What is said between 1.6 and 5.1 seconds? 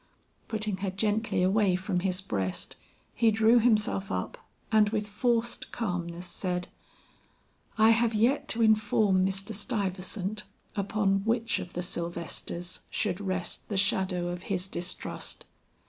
from his breast, he drew himself up and with